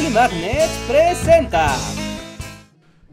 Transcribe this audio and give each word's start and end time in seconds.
Bully 0.00 0.14
Magnets 0.14 0.70
presenta. 0.88 1.76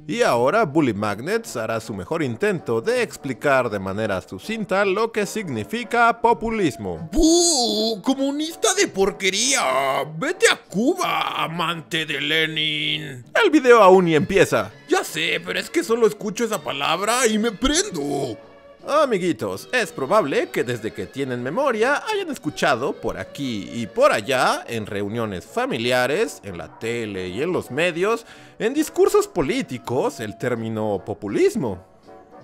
Y 0.07 0.21
ahora 0.21 0.63
Bully 0.63 0.93
Magnets 0.93 1.57
hará 1.57 1.81
su 1.81 1.93
mejor 1.93 2.23
intento 2.23 2.79
de 2.79 3.01
explicar 3.01 3.69
de 3.69 3.77
manera 3.77 4.21
sucinta 4.21 4.85
lo 4.85 5.11
que 5.11 5.25
significa 5.25 6.21
populismo. 6.21 7.09
¡Buh! 7.11 8.01
¡Comunista 8.01 8.73
de 8.73 8.87
porquería! 8.87 10.05
¡Vete 10.17 10.45
a 10.49 10.55
Cuba, 10.55 11.43
amante 11.43 12.05
de 12.05 12.21
Lenin! 12.21 13.25
El 13.33 13.49
video 13.51 13.83
aún 13.83 14.05
ni 14.05 14.15
empieza. 14.15 14.71
Ya 14.87 15.03
sé, 15.03 15.41
pero 15.45 15.59
es 15.59 15.69
que 15.69 15.83
solo 15.83 16.07
escucho 16.07 16.45
esa 16.45 16.63
palabra 16.63 17.27
y 17.27 17.37
me 17.37 17.51
prendo. 17.51 18.37
Amiguitos, 18.85 19.67
es 19.73 19.91
probable 19.91 20.49
que 20.49 20.63
desde 20.63 20.93
que 20.93 21.07
tienen 21.07 21.43
memoria 21.43 22.03
hayan 22.07 22.29
escuchado 22.29 22.93
por 22.93 23.17
aquí 23.17 23.69
y 23.73 23.87
por 23.87 24.11
allá, 24.11 24.63
en 24.67 24.85
reuniones 24.85 25.45
familiares, 25.45 26.39
en 26.43 26.57
la 26.57 26.79
tele 26.79 27.27
y 27.27 27.41
en 27.41 27.51
los 27.51 27.69
medios, 27.69 28.25
en 28.59 28.73
discursos 28.73 29.27
políticos, 29.27 30.19
el 30.19 30.37
término 30.37 31.03
populismo. 31.05 31.85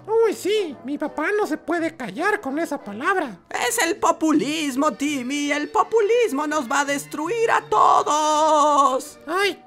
Uy, 0.05 0.34
sí, 0.34 0.75
mi 0.84 0.98
papá 0.98 1.30
no 1.38 1.48
se 1.48 1.58
puede 1.58 1.95
callar 1.95 2.41
con 2.41 2.59
esa 2.59 2.84
palabra. 2.84 3.39
Es 3.67 3.81
el 3.81 3.95
populismo, 3.95 4.91
Timmy. 4.91 5.52
El 5.52 5.70
populismo 5.70 6.45
nos 6.45 6.70
va 6.70 6.81
a 6.81 6.86
destruir 6.86 7.50
a 7.50 7.61
todos. 7.70 9.17
Ay, 9.25 9.63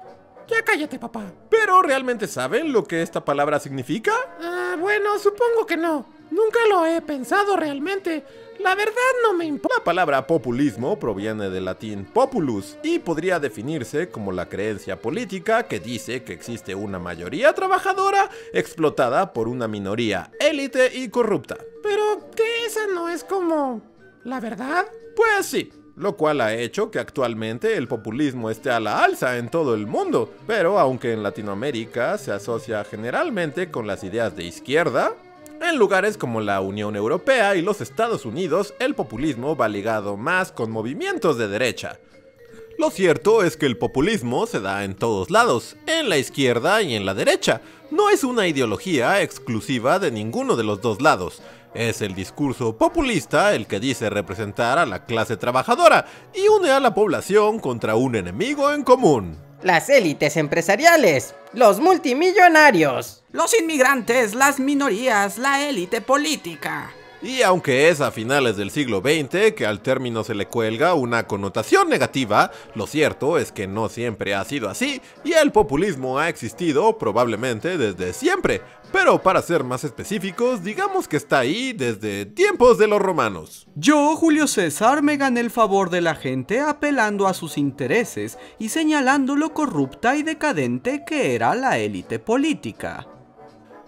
ya 0.47 0.63
cállate, 0.63 0.99
papá. 0.99 1.31
¿Pero 1.49 1.81
realmente 1.81 2.27
saben 2.27 2.71
lo 2.71 2.83
que 2.83 3.01
esta 3.01 3.25
palabra 3.25 3.59
significa? 3.59 4.13
Ah, 4.39 4.75
bueno, 4.79 5.17
supongo 5.17 5.65
que 5.65 5.75
no. 5.75 6.16
Nunca 6.31 6.59
lo 6.69 6.85
he 6.85 7.01
pensado 7.01 7.55
realmente. 7.55 8.23
La 8.59 8.73
verdad 8.73 8.93
no 9.23 9.33
me 9.33 9.45
importa. 9.45 9.77
La 9.77 9.83
palabra 9.83 10.27
populismo 10.27 10.97
proviene 10.97 11.49
del 11.49 11.65
latín 11.65 12.05
populus 12.05 12.77
y 12.83 12.99
podría 12.99 13.39
definirse 13.39 14.09
como 14.09 14.31
la 14.31 14.49
creencia 14.49 14.99
política 14.99 15.63
que 15.63 15.79
dice 15.79 16.23
que 16.23 16.33
existe 16.33 16.73
una 16.73 16.99
mayoría 16.99 17.53
trabajadora 17.53 18.29
explotada 18.53 19.31
por 19.33 19.47
una 19.47 19.67
minoría 19.67 20.31
élite 20.39 20.91
y 20.97 21.09
corrupta. 21.09 21.57
Pero 21.83 22.31
que 22.35 22.65
esa 22.65 22.87
no 22.87 23.09
es 23.09 23.23
como... 23.23 23.81
¿La 24.23 24.39
verdad? 24.39 24.85
Pues 25.15 25.45
sí, 25.45 25.71
lo 25.95 26.17
cual 26.17 26.41
ha 26.41 26.53
hecho 26.53 26.91
que 26.91 26.99
actualmente 26.99 27.75
el 27.75 27.87
populismo 27.87 28.49
esté 28.49 28.69
a 28.69 28.79
la 28.79 29.03
alza 29.03 29.37
en 29.37 29.49
todo 29.49 29.73
el 29.73 29.87
mundo, 29.87 30.33
pero 30.45 30.79
aunque 30.79 31.13
en 31.13 31.23
Latinoamérica 31.23 32.17
se 32.17 32.31
asocia 32.31 32.83
generalmente 32.83 33.71
con 33.71 33.87
las 33.87 34.03
ideas 34.03 34.35
de 34.35 34.43
izquierda, 34.43 35.13
en 35.61 35.77
lugares 35.77 36.17
como 36.17 36.41
la 36.41 36.61
Unión 36.61 36.95
Europea 36.95 37.55
y 37.55 37.61
los 37.61 37.81
Estados 37.81 38.25
Unidos, 38.25 38.73
el 38.79 38.95
populismo 38.95 39.55
va 39.55 39.67
ligado 39.67 40.17
más 40.17 40.51
con 40.51 40.71
movimientos 40.71 41.37
de 41.37 41.47
derecha. 41.47 41.99
Lo 42.77 42.91
cierto 42.91 43.43
es 43.43 43.57
que 43.57 43.65
el 43.65 43.77
populismo 43.77 44.45
se 44.45 44.59
da 44.59 44.83
en 44.83 44.95
todos 44.95 45.31
lados, 45.31 45.75
en 45.87 46.09
la 46.09 46.17
izquierda 46.17 46.81
y 46.83 46.93
en 46.93 47.05
la 47.05 47.15
derecha. 47.15 47.61
No 47.89 48.09
es 48.09 48.23
una 48.23 48.47
ideología 48.47 49.21
exclusiva 49.21 49.97
de 49.97 50.11
ninguno 50.11 50.55
de 50.55 50.63
los 50.63 50.81
dos 50.81 51.01
lados. 51.01 51.41
Es 51.73 52.01
el 52.01 52.13
discurso 52.13 52.77
populista 52.77 53.55
el 53.55 53.65
que 53.65 53.79
dice 53.79 54.09
representar 54.09 54.77
a 54.77 54.85
la 54.85 55.05
clase 55.05 55.37
trabajadora 55.37 56.05
y 56.35 56.47
une 56.47 56.69
a 56.69 56.79
la 56.79 56.93
población 56.93 57.59
contra 57.59 57.95
un 57.95 58.15
enemigo 58.15 58.71
en 58.71 58.83
común. 58.83 59.46
Las 59.67 59.89
élites 59.89 60.37
empresariales, 60.37 61.35
los 61.51 61.81
multimillonarios, 61.81 63.25
los 63.33 63.53
inmigrantes, 63.53 64.33
las 64.33 64.61
minorías, 64.61 65.37
la 65.37 65.67
élite 65.67 65.99
política. 65.99 66.89
Y 67.21 67.41
aunque 67.41 67.89
es 67.89 67.99
a 67.99 68.11
finales 68.11 68.57
del 68.57 68.69
siglo 68.69 69.01
XX 69.01 69.53
que 69.55 69.65
al 69.65 69.81
término 69.81 70.23
se 70.23 70.35
le 70.35 70.45
cuelga 70.45 70.93
una 70.93 71.25
connotación 71.25 71.89
negativa, 71.89 72.51
lo 72.75 72.85
cierto 72.85 73.39
es 73.39 73.51
que 73.51 73.65
no 73.65 73.89
siempre 73.89 74.35
ha 74.35 74.45
sido 74.45 74.69
así 74.69 75.01
y 75.23 75.33
el 75.33 75.51
populismo 75.51 76.19
ha 76.19 76.29
existido 76.29 76.99
probablemente 76.99 77.79
desde 77.79 78.13
siempre. 78.13 78.61
Pero 78.91 79.21
para 79.21 79.41
ser 79.41 79.63
más 79.63 79.83
específicos, 79.83 80.63
digamos 80.63 81.07
que 81.07 81.17
está 81.17 81.39
ahí 81.39 81.73
desde 81.73 82.27
tiempos 82.27 82.77
de 82.77 82.87
los 82.87 83.01
romanos. 83.01 83.67
Yo, 83.75 84.15
Julio 84.15 84.45
César, 84.45 85.01
me 85.01 85.17
gané 85.17 85.41
el 85.41 85.49
favor 85.49 85.89
de 85.89 86.01
la 86.01 86.13
gente 86.15 86.61
apelando 86.61 87.27
a 87.27 87.33
sus 87.33 87.57
intereses 87.57 88.37
y 88.59 88.69
señalando 88.69 89.35
lo 89.35 89.53
corrupta 89.53 90.15
y 90.15 90.23
decadente 90.23 91.03
que 91.05 91.33
era 91.33 91.55
la 91.55 91.79
élite 91.79 92.19
política. 92.19 93.07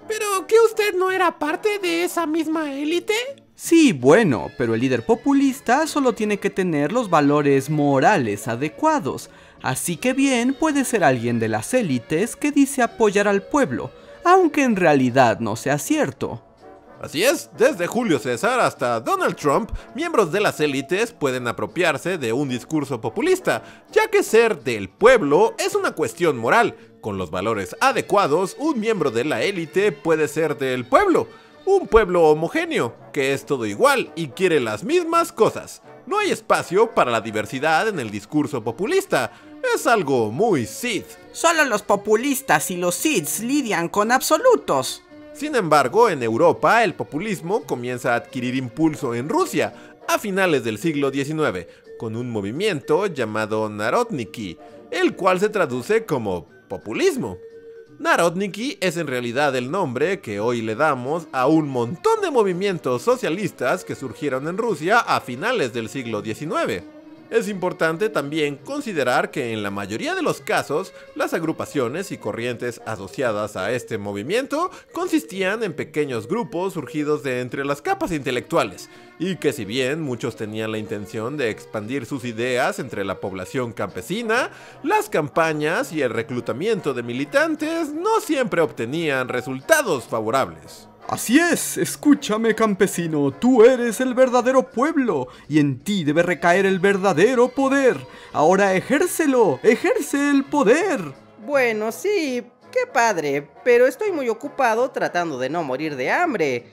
¿Pero 0.09 0.47
que 0.47 0.55
usted 0.65 0.95
no 0.95 1.11
era 1.11 1.37
parte 1.37 1.77
de 1.77 2.03
esa 2.03 2.25
misma 2.25 2.73
élite? 2.73 3.13
Sí, 3.53 3.93
bueno, 3.93 4.47
pero 4.57 4.73
el 4.73 4.81
líder 4.81 5.05
populista 5.05 5.85
solo 5.85 6.13
tiene 6.13 6.39
que 6.39 6.49
tener 6.49 6.91
los 6.91 7.11
valores 7.11 7.69
morales 7.69 8.47
adecuados, 8.47 9.29
así 9.61 9.97
que 9.97 10.13
bien 10.13 10.55
puede 10.55 10.83
ser 10.83 11.03
alguien 11.03 11.37
de 11.37 11.49
las 11.49 11.75
élites 11.75 12.35
que 12.35 12.51
dice 12.51 12.81
apoyar 12.81 13.27
al 13.27 13.43
pueblo, 13.43 13.91
aunque 14.25 14.63
en 14.63 14.75
realidad 14.75 15.39
no 15.41 15.55
sea 15.55 15.77
cierto. 15.77 16.43
Así 17.01 17.23
es, 17.23 17.49
desde 17.57 17.87
Julio 17.87 18.19
César 18.19 18.59
hasta 18.59 18.99
Donald 18.99 19.37
Trump, 19.37 19.71
miembros 19.95 20.33
de 20.33 20.41
las 20.41 20.59
élites 20.59 21.13
pueden 21.13 21.47
apropiarse 21.47 22.17
de 22.17 22.33
un 22.33 22.49
discurso 22.49 22.99
populista, 22.99 23.63
ya 23.91 24.09
que 24.09 24.21
ser 24.21 24.63
del 24.63 24.89
pueblo 24.89 25.55
es 25.57 25.75
una 25.75 25.91
cuestión 25.91 26.37
moral. 26.37 26.75
Con 27.01 27.17
los 27.17 27.31
valores 27.31 27.77
adecuados, 27.79 28.55
un 28.59 28.79
miembro 28.79 29.09
de 29.09 29.23
la 29.23 29.41
élite 29.41 29.91
puede 29.91 30.27
ser 30.27 30.57
del 30.57 30.85
pueblo, 30.85 31.27
un 31.65 31.87
pueblo 31.87 32.23
homogéneo, 32.23 32.93
que 33.13 33.33
es 33.33 33.45
todo 33.45 33.65
igual 33.65 34.11
y 34.15 34.29
quiere 34.29 34.59
las 34.59 34.83
mismas 34.83 35.31
cosas. 35.31 35.81
No 36.05 36.19
hay 36.19 36.31
espacio 36.31 36.93
para 36.93 37.11
la 37.11 37.21
diversidad 37.21 37.87
en 37.87 37.99
el 37.99 38.11
discurso 38.11 38.63
populista, 38.63 39.31
es 39.73 39.87
algo 39.87 40.31
muy 40.31 40.65
Sith. 40.65 41.05
Solo 41.31 41.63
los 41.65 41.83
populistas 41.83 42.69
y 42.71 42.77
los 42.77 42.95
Siths 42.95 43.39
lidian 43.41 43.87
con 43.87 44.11
absolutos. 44.11 45.03
Sin 45.33 45.55
embargo, 45.55 46.09
en 46.09 46.21
Europa 46.21 46.83
el 46.83 46.95
populismo 46.95 47.63
comienza 47.63 48.13
a 48.13 48.17
adquirir 48.17 48.55
impulso 48.55 49.15
en 49.15 49.29
Rusia 49.29 49.73
a 50.07 50.19
finales 50.19 50.65
del 50.65 50.79
siglo 50.79 51.11
XIX, 51.11 51.67
con 51.97 52.15
un 52.17 52.29
movimiento 52.29 53.05
llamado 53.05 53.69
Narodniki, 53.69 54.57
el 54.91 55.15
cual 55.15 55.39
se 55.39 55.49
traduce 55.49 56.05
como 56.05 56.47
populismo. 56.69 57.37
Narodniki 57.99 58.77
es 58.79 58.95
en 58.95 59.07
realidad 59.07 59.53
el 59.57 59.69
nombre 59.69 60.21
que 60.21 60.39
hoy 60.39 60.61
le 60.61 60.75
damos 60.75 61.27
a 61.33 61.47
un 61.47 61.67
montón 61.67 62.21
de 62.21 62.31
movimientos 62.31 63.01
socialistas 63.01 63.83
que 63.83 63.95
surgieron 63.95 64.47
en 64.47 64.57
Rusia 64.57 64.99
a 64.99 65.19
finales 65.19 65.73
del 65.73 65.89
siglo 65.89 66.23
XIX. 66.23 66.98
Es 67.29 67.47
importante 67.47 68.09
también 68.09 68.55
considerar 68.55 69.29
que 69.29 69.53
en 69.53 69.61
la 69.61 69.69
mayoría 69.69 70.15
de 70.15 70.23
los 70.23 70.41
casos, 70.41 70.93
las 71.15 71.35
agrupaciones 71.35 72.11
y 72.11 72.17
corrientes 72.17 72.81
asociadas 72.87 73.55
a 73.55 73.71
este 73.71 73.99
movimiento 73.99 74.71
consistían 74.93 75.61
en 75.61 75.73
pequeños 75.73 76.27
grupos 76.27 76.73
surgidos 76.73 77.21
de 77.21 77.41
entre 77.41 77.65
las 77.65 77.83
capas 77.83 78.11
intelectuales, 78.11 78.89
y 79.19 79.35
que 79.35 79.53
si 79.53 79.63
bien 79.63 80.01
muchos 80.01 80.37
tenían 80.37 80.71
la 80.71 80.79
intención 80.79 81.37
de 81.37 81.51
expandir 81.51 82.07
sus 82.07 82.25
ideas 82.25 82.79
entre 82.79 83.05
la 83.05 83.19
población 83.19 83.73
campesina, 83.73 84.49
las 84.81 85.07
campañas 85.07 85.93
y 85.93 86.01
el 86.01 86.09
reclutamiento 86.09 86.95
de 86.95 87.03
militantes 87.03 87.93
no 87.93 88.21
siempre 88.21 88.61
obtenían 88.61 89.27
resultados 89.27 90.05
favorables. 90.05 90.89
Así 91.11 91.39
es, 91.39 91.75
escúchame 91.79 92.53
campesino, 92.53 93.31
tú 93.31 93.63
eres 93.63 93.99
el 93.99 94.13
verdadero 94.13 94.69
pueblo 94.69 95.27
y 95.47 95.57
en 95.57 95.79
ti 95.79 96.03
debe 96.03 96.21
recaer 96.21 96.67
el 96.67 96.77
verdadero 96.77 97.47
poder. 97.47 97.97
Ahora 98.31 98.75
ejércelo, 98.75 99.59
ejerce 99.63 100.29
el 100.29 100.45
poder. 100.45 101.01
Bueno, 101.43 101.91
sí, 101.91 102.43
qué 102.71 102.85
padre, 102.93 103.49
pero 103.63 103.87
estoy 103.87 104.11
muy 104.11 104.29
ocupado 104.29 104.91
tratando 104.91 105.39
de 105.39 105.49
no 105.49 105.63
morir 105.63 105.95
de 105.95 106.11
hambre. 106.11 106.67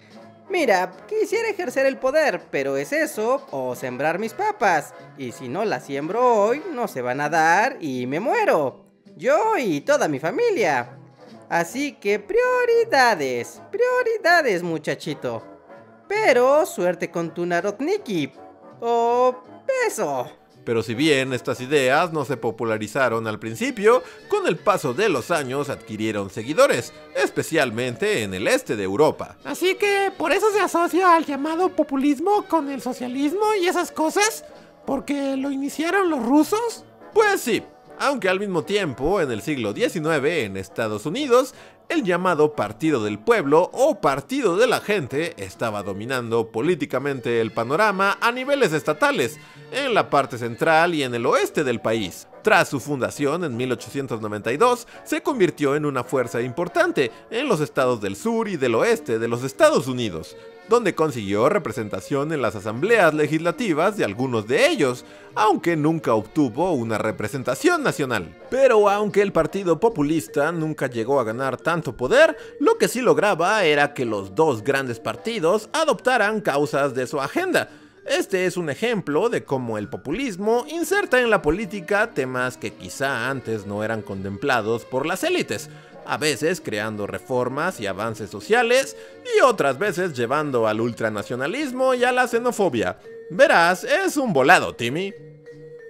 Mira, 0.51 0.93
quisiera 1.09 1.49
ejercer 1.49 1.87
el 1.87 1.97
poder, 1.97 2.43
pero 2.51 2.77
es 2.77 2.93
eso 2.93 3.47
o 3.51 3.75
sembrar 3.75 4.19
mis 4.19 4.35
papas. 4.35 4.93
Y 5.17 5.33
si 5.33 5.49
no 5.49 5.65
las 5.65 5.87
siembro 5.87 6.23
hoy, 6.23 6.63
no 6.75 6.89
se 6.89 7.01
van 7.01 7.23
a 7.23 7.31
dar 7.31 7.79
y 7.81 8.07
me 8.07 8.21
muero. 8.21 8.85
Yo 9.17 9.57
y 9.57 9.81
toda 9.81 10.09
mi 10.09 10.19
familia. 10.19 10.96
Así 11.49 11.93
que 11.93 12.19
prioridades, 12.19 13.63
prioridades 13.71 14.63
muchachito. 14.63 15.43
Pero 16.09 16.67
suerte 16.67 17.11
con 17.11 17.33
tu 17.33 17.47
Narodniki. 17.47 18.33
O 18.81 19.35
beso. 19.67 20.31
Pero 20.67 20.83
si 20.83 20.95
bien 20.95 21.33
estas 21.33 21.61
ideas 21.61 22.13
no 22.13 22.25
se 22.25 22.37
popularizaron 22.37 23.29
al 23.29 23.39
principio, 23.39 24.03
con 24.29 24.49
el 24.49 24.57
paso 24.57 24.95
de 24.95 25.09
los 25.09 25.31
años 25.31 25.71
adquirieron 25.71 26.29
seguidores, 26.29 26.93
especialmente 27.15 28.25
en 28.25 28.35
el 28.35 28.49
este 28.49 28.75
de 28.75 28.83
Europa. 28.83 29.37
Así 29.45 29.77
que 29.77 30.13
por 30.19 30.33
eso 30.33 30.51
se 30.51 30.61
asocia 30.61 31.15
al 31.15 31.25
llamado 31.25 31.69
populismo 31.69 32.45
con 32.49 32.69
el 32.69 32.83
socialismo 32.83 33.55
y 33.61 33.69
esas 33.69 33.93
cosas, 33.93 34.45
porque 34.85 35.37
lo 35.37 35.53
iniciaron 35.53 36.11
los 36.11 36.27
rusos. 36.27 36.85
Pues 37.15 37.41
sí, 37.41 37.63
aunque 37.99 38.29
al 38.29 38.41
mismo 38.41 38.65
tiempo, 38.65 39.21
en 39.21 39.31
el 39.31 39.43
siglo 39.43 39.73
XIX, 39.73 40.25
en 40.25 40.57
Estados 40.57 41.07
Unidos, 41.07 41.55
el 41.89 42.03
llamado 42.03 42.55
Partido 42.55 43.03
del 43.03 43.19
Pueblo 43.19 43.71
o 43.73 44.01
Partido 44.01 44.57
de 44.57 44.67
la 44.67 44.81
Gente 44.81 45.35
estaba 45.37 45.83
dominando 45.83 46.49
políticamente 46.51 47.41
el 47.41 47.53
panorama 47.53 48.19
a 48.21 48.33
niveles 48.33 48.73
estatales, 48.73 49.39
en 49.73 49.95
la 49.95 50.11
parte 50.11 50.39
central 50.39 50.95
y 50.95 51.03
en 51.03 51.15
el 51.15 51.27
oeste 51.27 51.65
del 51.65 51.81
país. 51.81 52.27
Tras 52.47 52.69
su 52.69 52.79
fundación 52.79 53.43
en 53.43 53.57
1892, 53.57 54.87
se 55.03 55.21
convirtió 55.21 55.75
en 55.75 55.85
una 55.85 56.05
fuerza 56.05 56.41
importante 56.41 57.11
en 57.29 57.49
los 57.49 57.61
estados 57.61 58.01
del 58.01 58.15
sur 58.15 58.47
y 58.47 58.57
del 58.57 58.77
oeste 58.77 59.19
de 59.19 59.27
los 59.27 59.43
Estados 59.43 59.89
Unidos, 59.89 60.37
donde 60.69 60.95
consiguió 60.95 61.49
representación 61.49 62.33
en 62.33 62.41
las 62.41 62.55
asambleas 62.55 63.15
legislativas 63.15 63.97
de 63.97 64.05
algunos 64.05 64.47
de 64.47 64.69
ellos, 64.69 65.05
aunque 65.35 65.75
nunca 65.75 66.15
obtuvo 66.15 66.71
una 66.71 66.99
representación 66.99 67.83
nacional. 67.83 68.33
Pero 68.49 68.89
aunque 68.89 69.23
el 69.23 69.33
Partido 69.33 69.81
Populista 69.81 70.53
nunca 70.53 70.87
llegó 70.87 71.19
a 71.19 71.25
ganar 71.25 71.57
tanto 71.57 71.97
poder, 71.97 72.37
lo 72.61 72.79
que 72.79 72.87
sí 72.87 73.01
lograba 73.01 73.65
era 73.65 73.93
que 73.93 74.05
los 74.05 74.37
dos 74.37 74.63
grandes 74.63 75.01
partidos 75.01 75.69
adoptaran 75.73 76.41
causas 76.41 76.95
de 76.95 77.09
su 77.09 77.21
agenda, 77.21 77.71
este 78.09 78.47
es 78.47 78.57
un 78.57 78.71
ejemplo 78.71 79.29
de 79.29 79.45
cómo 79.45 79.79
el 79.79 79.89
populismo 79.89 80.65
inserta 80.69 81.21
en 81.21 81.31
la 81.31 81.43
política 81.43 82.11
temas 82.15 82.57
que 82.57 82.73
quizá 82.73 83.29
antes 83.29 83.67
no 83.67 83.83
eran 83.83 84.03
contemplados 84.03 84.85
por 84.85 85.07
las 85.07 85.25
élites, 85.25 85.71
a 86.07 86.17
veces 86.17 86.61
creando 86.61 87.07
reformas 87.07 87.81
y 87.81 87.87
avances 87.87 88.31
sociales 88.31 88.97
y 89.37 89.41
otras 89.43 89.79
veces 89.79 90.15
llevando 90.15 90.67
al 90.67 90.81
ultranacionalismo 90.81 91.95
y 91.95 92.05
a 92.05 92.13
la 92.13 92.29
xenofobia. 92.29 92.99
Verás, 93.31 93.85
es 93.85 94.17
un 94.17 94.33
volado, 94.33 94.75
Timmy. 94.75 95.13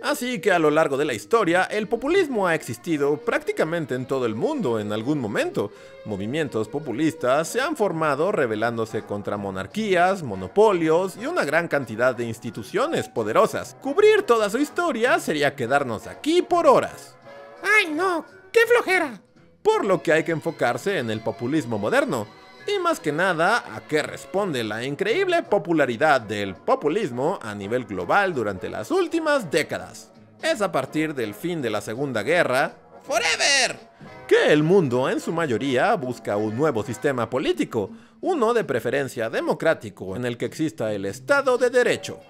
Así 0.06 0.40
que 0.40 0.52
a 0.52 0.60
lo 0.60 0.70
largo 0.70 0.96
de 0.96 1.04
la 1.04 1.14
historia, 1.14 1.64
el 1.64 1.88
populismo 1.88 2.46
ha 2.46 2.54
existido 2.54 3.16
prácticamente 3.16 3.96
en 3.96 4.06
todo 4.06 4.24
el 4.24 4.36
mundo 4.36 4.78
en 4.78 4.92
algún 4.92 5.18
momento. 5.18 5.72
Movimientos 6.04 6.68
populistas 6.68 7.48
se 7.48 7.60
han 7.60 7.76
formado 7.76 8.30
rebelándose 8.30 9.02
contra 9.02 9.36
monarquías, 9.36 10.22
monopolios 10.22 11.16
y 11.16 11.26
una 11.26 11.44
gran 11.44 11.66
cantidad 11.66 12.14
de 12.14 12.22
instituciones 12.22 13.08
poderosas. 13.08 13.76
Cubrir 13.82 14.22
toda 14.22 14.48
su 14.48 14.58
historia 14.58 15.18
sería 15.18 15.56
quedarnos 15.56 16.06
aquí 16.06 16.40
por 16.40 16.68
horas. 16.68 17.16
¡Ay, 17.64 17.92
no! 17.92 18.24
¡Qué 18.52 18.60
flojera! 18.64 19.20
Por 19.60 19.84
lo 19.84 20.04
que 20.04 20.12
hay 20.12 20.22
que 20.22 20.30
enfocarse 20.30 21.00
en 21.00 21.10
el 21.10 21.20
populismo 21.20 21.78
moderno 21.78 22.28
y 22.66 22.78
más 22.78 23.00
que 23.00 23.12
nada 23.12 23.64
a 23.74 23.80
qué 23.80 24.02
responde 24.02 24.64
la 24.64 24.84
increíble 24.84 25.42
popularidad 25.42 26.20
del 26.20 26.54
populismo 26.54 27.38
a 27.42 27.54
nivel 27.54 27.84
global 27.84 28.34
durante 28.34 28.68
las 28.68 28.90
últimas 28.90 29.50
décadas. 29.50 30.10
Es 30.42 30.60
a 30.60 30.72
partir 30.72 31.14
del 31.14 31.34
fin 31.34 31.62
de 31.62 31.70
la 31.70 31.80
Segunda 31.80 32.22
Guerra, 32.22 32.74
Forever, 33.02 33.78
que 34.26 34.52
el 34.52 34.62
mundo 34.62 35.08
en 35.08 35.20
su 35.20 35.32
mayoría 35.32 35.94
busca 35.94 36.36
un 36.36 36.56
nuevo 36.56 36.82
sistema 36.82 37.30
político, 37.30 37.90
uno 38.20 38.52
de 38.52 38.64
preferencia 38.64 39.30
democrático 39.30 40.16
en 40.16 40.26
el 40.26 40.36
que 40.36 40.46
exista 40.46 40.92
el 40.92 41.06
Estado 41.06 41.58
de 41.58 41.70
Derecho. 41.70 42.20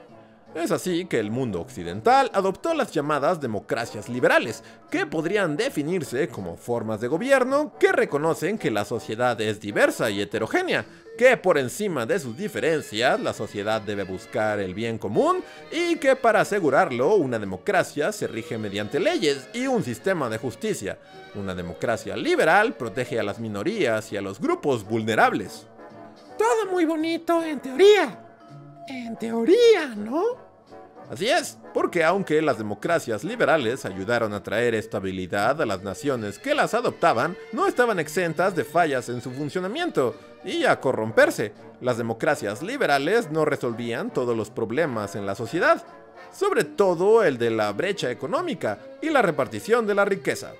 Es 0.56 0.72
así 0.72 1.04
que 1.04 1.20
el 1.20 1.30
mundo 1.30 1.60
occidental 1.60 2.30
adoptó 2.32 2.72
las 2.72 2.90
llamadas 2.90 3.42
democracias 3.42 4.08
liberales, 4.08 4.64
que 4.90 5.04
podrían 5.04 5.54
definirse 5.54 6.28
como 6.28 6.56
formas 6.56 6.98
de 7.02 7.08
gobierno 7.08 7.74
que 7.78 7.92
reconocen 7.92 8.56
que 8.56 8.70
la 8.70 8.86
sociedad 8.86 9.38
es 9.38 9.60
diversa 9.60 10.08
y 10.08 10.22
heterogénea, 10.22 10.86
que 11.18 11.36
por 11.36 11.58
encima 11.58 12.06
de 12.06 12.18
sus 12.18 12.38
diferencias 12.38 13.20
la 13.20 13.34
sociedad 13.34 13.82
debe 13.82 14.04
buscar 14.04 14.58
el 14.58 14.72
bien 14.72 14.96
común 14.96 15.44
y 15.70 15.96
que 15.96 16.16
para 16.16 16.40
asegurarlo 16.40 17.16
una 17.16 17.38
democracia 17.38 18.10
se 18.10 18.26
rige 18.26 18.56
mediante 18.56 18.98
leyes 18.98 19.50
y 19.52 19.66
un 19.66 19.84
sistema 19.84 20.30
de 20.30 20.38
justicia. 20.38 20.98
Una 21.34 21.54
democracia 21.54 22.16
liberal 22.16 22.72
protege 22.76 23.20
a 23.20 23.22
las 23.22 23.38
minorías 23.38 24.10
y 24.10 24.16
a 24.16 24.22
los 24.22 24.40
grupos 24.40 24.88
vulnerables. 24.88 25.66
Todo 26.38 26.72
muy 26.72 26.86
bonito 26.86 27.44
en 27.44 27.60
teoría. 27.60 28.22
En 28.88 29.16
teoría, 29.18 29.94
¿no? 29.94 30.45
Así 31.10 31.28
es, 31.28 31.56
porque 31.72 32.02
aunque 32.02 32.42
las 32.42 32.58
democracias 32.58 33.22
liberales 33.22 33.84
ayudaron 33.84 34.32
a 34.32 34.42
traer 34.42 34.74
estabilidad 34.74 35.62
a 35.62 35.66
las 35.66 35.82
naciones 35.82 36.38
que 36.38 36.54
las 36.54 36.74
adoptaban, 36.74 37.36
no 37.52 37.68
estaban 37.68 38.00
exentas 38.00 38.56
de 38.56 38.64
fallas 38.64 39.08
en 39.08 39.20
su 39.20 39.30
funcionamiento 39.30 40.16
y 40.44 40.64
a 40.64 40.80
corromperse. 40.80 41.52
Las 41.80 41.96
democracias 41.96 42.62
liberales 42.62 43.30
no 43.30 43.44
resolvían 43.44 44.12
todos 44.12 44.36
los 44.36 44.50
problemas 44.50 45.14
en 45.14 45.26
la 45.26 45.36
sociedad, 45.36 45.84
sobre 46.32 46.64
todo 46.64 47.22
el 47.22 47.38
de 47.38 47.50
la 47.50 47.70
brecha 47.72 48.10
económica 48.10 48.78
y 49.00 49.10
la 49.10 49.22
repartición 49.22 49.86
de 49.86 49.94
la 49.94 50.04
riqueza. 50.04 50.52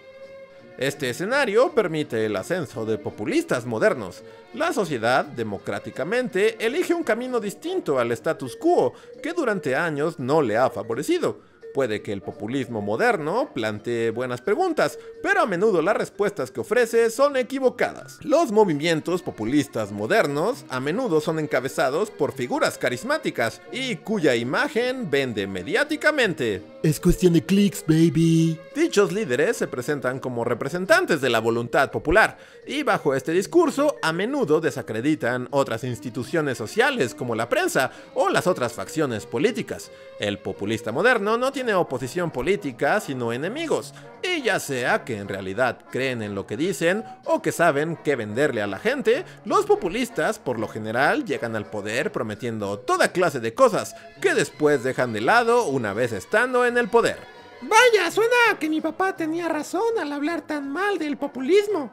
Este 0.79 1.09
escenario 1.09 1.73
permite 1.73 2.27
el 2.27 2.37
ascenso 2.37 2.85
de 2.85 2.99
populistas 2.99 3.65
modernos. 3.65 4.23
La 4.53 4.75
sociedad, 4.75 5.25
democráticamente, 5.25 6.65
elige 6.65 6.93
un 6.93 7.03
camino 7.03 7.41
distinto 7.41 7.99
al 7.99 8.13
status 8.13 8.57
quo 8.57 8.93
que 9.23 9.33
durante 9.33 9.75
años 9.75 10.19
no 10.19 10.43
le 10.43 10.59
ha 10.59 10.69
favorecido. 10.69 11.41
Puede 11.77 12.01
que 12.01 12.13
el 12.13 12.23
populismo 12.23 12.81
moderno 12.81 13.51
plantee 13.55 14.11
buenas 14.11 14.41
preguntas, 14.41 14.99
pero 15.23 15.43
a 15.43 15.47
menudo 15.47 15.83
las 15.83 15.97
respuestas 15.97 16.51
que 16.51 16.61
ofrece 16.61 17.11
son 17.11 17.37
equivocadas. 17.37 18.19
Los 18.23 18.51
movimientos 18.51 19.23
populistas 19.23 19.93
modernos 19.93 20.65
a 20.71 20.81
menudo 20.81 21.21
son 21.21 21.39
encabezados 21.39 22.11
por 22.11 22.33
figuras 22.33 22.79
carismáticas 22.79 23.61
y 23.73 23.97
cuya 23.97 24.35
imagen 24.37 25.11
vende 25.11 25.47
mediáticamente. 25.47 26.63
Es 26.87 27.01
cuestión 27.01 27.33
de 27.33 27.43
clics, 27.43 27.85
baby. 27.85 28.61
Dichos 28.77 29.11
líderes 29.11 29.57
se 29.57 29.67
presentan 29.67 30.21
como 30.21 30.45
representantes 30.45 31.21
de 31.21 31.29
la 31.29 31.41
voluntad 31.41 31.91
popular 31.91 32.39
y 32.65 32.85
bajo 32.85 33.13
este 33.17 33.33
discurso 33.33 33.97
a 34.03 34.13
menudo 34.13 34.61
desacreditan 34.61 35.49
otras 35.51 35.83
instituciones 35.83 36.59
sociales 36.59 37.17
como 37.17 37.35
la 37.35 37.49
prensa 37.49 37.91
o 38.15 38.29
las 38.29 38.47
otras 38.47 38.73
facciones 38.73 39.27
políticas. 39.27 39.91
El 40.21 40.39
populista 40.39 40.93
moderno 40.93 41.37
no 41.37 41.51
tiene 41.51 41.75
oposición 41.75 42.31
política 42.31 43.01
sino 43.01 43.33
enemigos, 43.33 43.93
y 44.23 44.43
ya 44.43 44.61
sea 44.61 45.05
que 45.05 45.19
en 45.19 45.29
realidad 45.29 45.79
creen 45.91 46.23
en 46.23 46.35
lo 46.35 46.47
que 46.47 46.57
dicen 46.57 47.05
o 47.25 47.43
que 47.43 47.53
saben 47.53 47.97
qué 48.05 48.17
venderle 48.17 48.63
a 48.63 48.67
la 48.67 48.79
gente, 48.79 49.25
los 49.45 49.67
populistas 49.67 50.39
por 50.39 50.59
lo 50.59 50.69
general 50.69 51.25
llegan 51.25 51.57
al 51.57 51.67
poder 51.67 52.13
prometiendo 52.13 52.79
toda 52.79 53.13
clase 53.13 53.41
de 53.41 53.55
cosas 53.55 53.95
que 54.21 54.35
después 54.35 54.83
dejan 54.83 55.13
de 55.13 55.21
lado 55.21 55.67
una 55.67 55.93
vez 55.93 56.13
estando 56.13 56.65
en 56.65 56.76
el 56.79 56.89
poder. 56.89 57.19
Vaya, 57.63 58.11
suena 58.11 58.59
que 58.61 58.69
mi 58.69 58.81
papá 58.81 59.17
tenía 59.17 59.49
razón 59.49 59.99
al 60.01 60.13
hablar 60.13 60.43
tan 60.43 60.71
mal 60.71 60.99
del 60.99 61.17
populismo. 61.17 61.91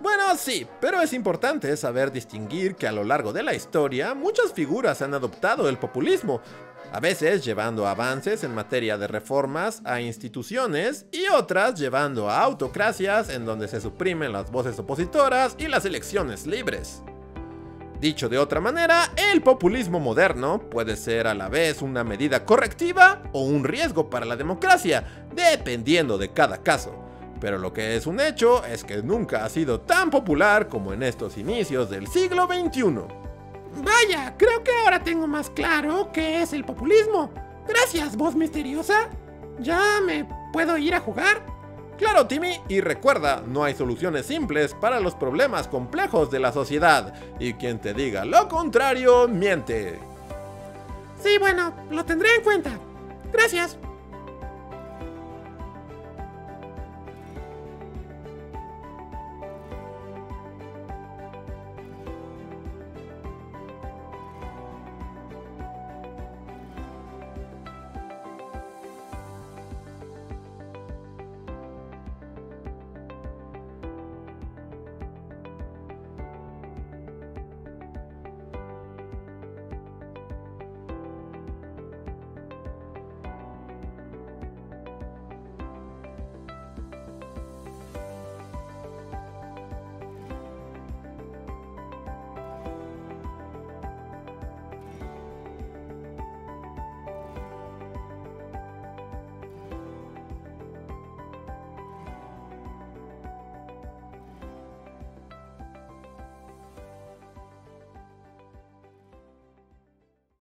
Bueno, 0.00 0.22
sí, 0.36 0.66
pero 0.80 1.00
es 1.00 1.12
importante 1.12 1.76
saber 1.76 2.10
distinguir 2.10 2.74
que 2.74 2.86
a 2.86 2.92
lo 2.92 3.04
largo 3.04 3.32
de 3.32 3.42
la 3.42 3.54
historia 3.54 4.14
muchas 4.14 4.52
figuras 4.52 5.02
han 5.02 5.14
adoptado 5.14 5.68
el 5.68 5.78
populismo, 5.78 6.40
a 6.92 7.00
veces 7.00 7.44
llevando 7.44 7.86
avances 7.86 8.44
en 8.44 8.54
materia 8.54 8.96
de 8.98 9.06
reformas 9.06 9.82
a 9.84 10.00
instituciones 10.00 11.06
y 11.10 11.26
otras 11.28 11.78
llevando 11.78 12.30
a 12.30 12.40
autocracias 12.40 13.30
en 13.30 13.44
donde 13.44 13.68
se 13.68 13.80
suprimen 13.80 14.32
las 14.32 14.50
voces 14.50 14.78
opositoras 14.78 15.56
y 15.58 15.68
las 15.68 15.84
elecciones 15.84 16.46
libres. 16.46 17.02
Dicho 18.04 18.28
de 18.28 18.36
otra 18.36 18.60
manera, 18.60 19.14
el 19.32 19.40
populismo 19.40 19.98
moderno 19.98 20.60
puede 20.60 20.94
ser 20.94 21.26
a 21.26 21.32
la 21.32 21.48
vez 21.48 21.80
una 21.80 22.04
medida 22.04 22.44
correctiva 22.44 23.22
o 23.32 23.46
un 23.46 23.64
riesgo 23.64 24.10
para 24.10 24.26
la 24.26 24.36
democracia, 24.36 25.26
dependiendo 25.34 26.18
de 26.18 26.30
cada 26.30 26.62
caso. 26.62 26.94
Pero 27.40 27.56
lo 27.56 27.72
que 27.72 27.96
es 27.96 28.06
un 28.06 28.20
hecho 28.20 28.62
es 28.66 28.84
que 28.84 29.02
nunca 29.02 29.46
ha 29.46 29.48
sido 29.48 29.80
tan 29.80 30.10
popular 30.10 30.68
como 30.68 30.92
en 30.92 31.02
estos 31.02 31.38
inicios 31.38 31.88
del 31.88 32.06
siglo 32.06 32.46
XXI. 32.46 32.82
Vaya, 33.82 34.34
creo 34.36 34.62
que 34.62 34.72
ahora 34.84 35.02
tengo 35.02 35.26
más 35.26 35.48
claro 35.48 36.10
qué 36.12 36.42
es 36.42 36.52
el 36.52 36.66
populismo. 36.66 37.32
Gracias, 37.66 38.16
voz 38.18 38.34
misteriosa. 38.34 39.08
¿Ya 39.60 40.02
me 40.04 40.28
puedo 40.52 40.76
ir 40.76 40.94
a 40.94 41.00
jugar? 41.00 41.53
Claro, 41.98 42.26
Timmy, 42.26 42.60
y 42.68 42.80
recuerda, 42.80 43.42
no 43.46 43.62
hay 43.62 43.74
soluciones 43.74 44.26
simples 44.26 44.74
para 44.74 44.98
los 45.00 45.14
problemas 45.14 45.68
complejos 45.68 46.30
de 46.30 46.40
la 46.40 46.52
sociedad, 46.52 47.14
y 47.38 47.54
quien 47.54 47.78
te 47.78 47.94
diga 47.94 48.24
lo 48.24 48.48
contrario, 48.48 49.28
miente. 49.28 50.00
Sí, 51.22 51.38
bueno, 51.38 51.72
lo 51.90 52.04
tendré 52.04 52.34
en 52.34 52.42
cuenta. 52.42 52.78
Gracias. 53.32 53.78